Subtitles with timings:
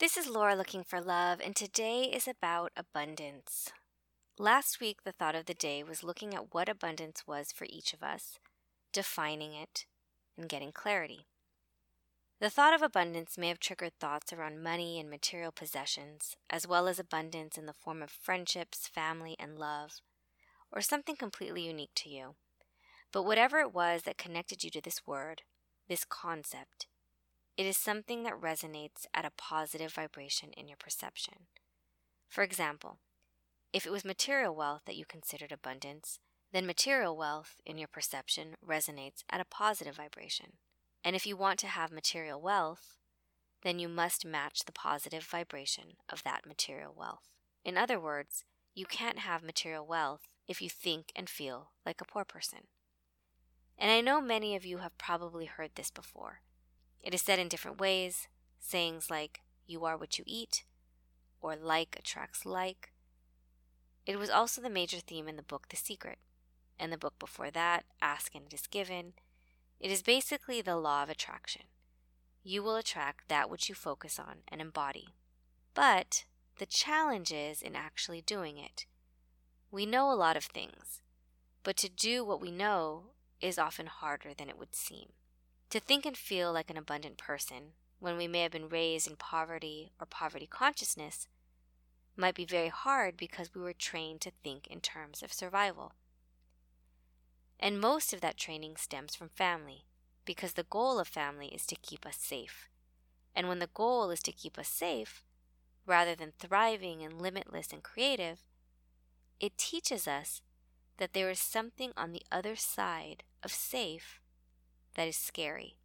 [0.00, 3.70] This is Laura looking for love, and today is about abundance.
[4.38, 7.92] Last week, the thought of the day was looking at what abundance was for each
[7.92, 8.38] of us,
[8.94, 9.84] defining it,
[10.38, 11.26] and getting clarity.
[12.40, 16.88] The thought of abundance may have triggered thoughts around money and material possessions, as well
[16.88, 20.00] as abundance in the form of friendships, family, and love,
[20.72, 22.36] or something completely unique to you.
[23.12, 25.42] But whatever it was that connected you to this word,
[25.90, 26.86] this concept,
[27.56, 31.46] it is something that resonates at a positive vibration in your perception.
[32.28, 32.98] For example,
[33.72, 36.18] if it was material wealth that you considered abundance,
[36.52, 40.54] then material wealth in your perception resonates at a positive vibration.
[41.04, 42.98] And if you want to have material wealth,
[43.62, 47.28] then you must match the positive vibration of that material wealth.
[47.64, 48.44] In other words,
[48.74, 52.60] you can't have material wealth if you think and feel like a poor person.
[53.78, 56.40] And I know many of you have probably heard this before.
[57.02, 58.28] It is said in different ways,
[58.58, 60.64] sayings like, you are what you eat,
[61.40, 62.92] or like attracts like.
[64.06, 66.18] It was also the major theme in the book The Secret,
[66.78, 69.12] and the book before that, Ask and It Is Given.
[69.78, 71.62] It is basically the law of attraction.
[72.42, 75.08] You will attract that which you focus on and embody.
[75.74, 76.24] But
[76.58, 78.86] the challenge is in actually doing it.
[79.70, 81.00] We know a lot of things,
[81.62, 83.04] but to do what we know
[83.40, 85.10] is often harder than it would seem.
[85.70, 89.14] To think and feel like an abundant person when we may have been raised in
[89.14, 91.28] poverty or poverty consciousness
[92.16, 95.92] might be very hard because we were trained to think in terms of survival.
[97.60, 99.84] And most of that training stems from family
[100.24, 102.68] because the goal of family is to keep us safe.
[103.34, 105.22] And when the goal is to keep us safe,
[105.86, 108.40] rather than thriving and limitless and creative,
[109.38, 110.42] it teaches us
[110.96, 114.20] that there is something on the other side of safe
[114.94, 115.76] that is scary.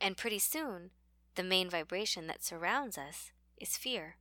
[0.00, 0.90] And pretty soon,
[1.34, 4.16] the main vibration that surrounds us is fear.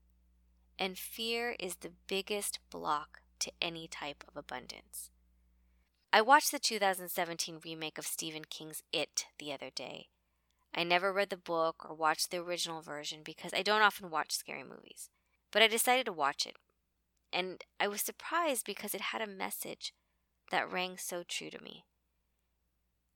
[0.77, 5.09] And fear is the biggest block to any type of abundance.
[6.11, 10.08] I watched the 2017 remake of Stephen King's It the other day.
[10.73, 14.31] I never read the book or watched the original version because I don't often watch
[14.31, 15.09] scary movies,
[15.52, 16.58] but I decided to watch it.
[17.31, 19.93] And I was surprised because it had a message
[20.52, 21.86] that rang so true to me.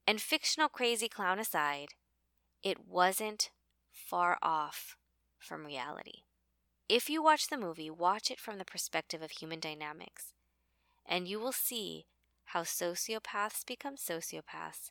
[0.10, 1.90] And fictional crazy clown aside,
[2.64, 3.52] it wasn't
[3.92, 4.98] far off
[5.38, 6.24] from reality.
[6.90, 10.34] If you watch the movie, watch it from the perspective of human dynamics,
[11.06, 12.08] and you will see
[12.46, 14.90] how sociopaths become sociopaths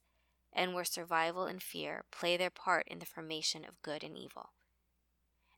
[0.52, 4.50] and where survival and fear play their part in the formation of good and evil.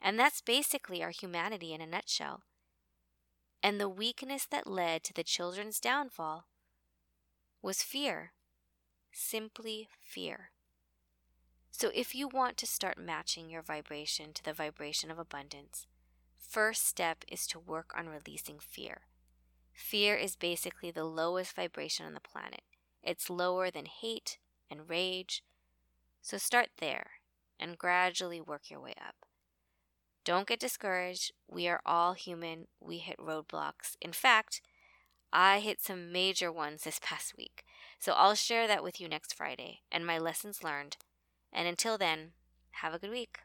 [0.01, 2.45] And that's basically our humanity in a nutshell.
[3.63, 6.47] And the weakness that led to the children's downfall
[7.61, 8.33] was fear
[9.13, 10.51] simply fear.
[11.71, 15.87] So, if you want to start matching your vibration to the vibration of abundance,
[16.37, 19.03] first step is to work on releasing fear.
[19.73, 22.63] Fear is basically the lowest vibration on the planet.
[23.03, 24.39] It's lower than hate
[24.71, 25.43] and rage.
[26.21, 27.13] So start there
[27.59, 29.27] and gradually work your way up.
[30.25, 31.33] Don't get discouraged.
[31.49, 32.67] We are all human.
[32.79, 33.97] We hit roadblocks.
[34.01, 34.61] In fact,
[35.33, 37.65] I hit some major ones this past week.
[37.99, 40.97] So I'll share that with you next Friday and my lessons learned.
[41.53, 42.33] And until then,
[42.83, 43.39] have a good week.